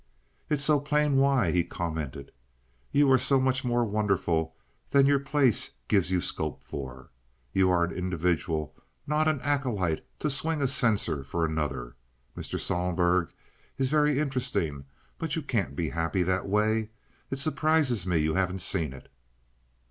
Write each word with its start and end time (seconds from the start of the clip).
"It 0.49 0.55
is 0.55 0.63
so 0.63 0.79
plain 0.79 1.17
why," 1.17 1.51
he 1.51 1.63
commented. 1.63 2.31
"You 2.91 3.11
are 3.11 3.19
so 3.19 3.39
much 3.39 3.63
more 3.63 3.85
wonderful 3.85 4.55
than 4.89 5.05
your 5.05 5.19
place 5.19 5.73
gives 5.87 6.09
you 6.09 6.21
scope 6.21 6.63
for. 6.65 7.11
You 7.53 7.69
are 7.69 7.83
an 7.83 7.91
individual, 7.91 8.73
not 9.05 9.27
an 9.27 9.39
acolyte 9.41 10.03
to 10.17 10.31
swing 10.31 10.59
a 10.59 10.67
censer 10.67 11.23
for 11.23 11.45
another. 11.45 11.95
Mr. 12.35 12.59
Sohlberg 12.59 13.29
is 13.77 13.89
very 13.89 14.17
interesting, 14.17 14.85
but 15.19 15.35
you 15.35 15.43
can't 15.43 15.75
be 15.75 15.89
happy 15.89 16.23
that 16.23 16.47
way. 16.49 16.89
It 17.29 17.37
surprises 17.37 18.07
me 18.07 18.17
you 18.17 18.33
haven't 18.33 18.61
seen 18.61 18.93
it." 18.93 19.07